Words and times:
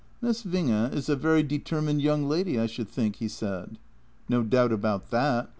"Miss 0.23 0.41
Winge 0.41 0.91
is 0.95 1.09
a 1.09 1.15
very 1.15 1.43
determined 1.43 2.01
young 2.01 2.27
lady, 2.27 2.59
I 2.59 2.65
should 2.65 2.89
think," 2.89 3.17
he 3.17 3.27
said. 3.27 3.77
"No 4.27 4.41
doubt 4.41 4.71
about 4.71 5.11
that! 5.11 5.47